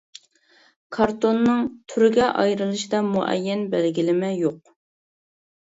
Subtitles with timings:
[0.97, 1.61] كارتوننىڭ
[1.93, 4.77] تۈرگە ئايرىلىشىدا مۇئەييەن بەلگىلىمە يوق.